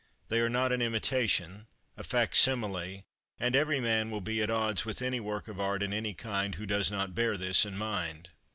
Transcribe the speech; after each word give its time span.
They 0.29 0.39
are 0.39 0.49
not 0.49 0.71
an 0.71 0.81
imitation, 0.81 1.67
a 1.95 2.03
fac 2.03 2.33
simile, 2.33 3.03
and 3.39 3.55
every 3.55 3.79
man 3.79 4.09
will 4.09 4.19
be 4.19 4.41
at 4.41 4.49
odds 4.49 4.83
with 4.83 4.99
any 4.99 5.19
work 5.19 5.47
of 5.47 5.59
art 5.59 5.83
in 5.83 5.93
any 5.93 6.15
kind 6.15 6.55
who 6.55 6.65
does 6.65 6.89
not 6.89 7.13
bear 7.13 7.37
this 7.37 7.67
in 7.67 7.77
mind. 7.77 8.31